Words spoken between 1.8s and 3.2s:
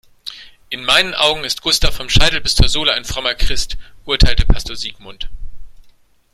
vom Scheitel bis zur Sohle ein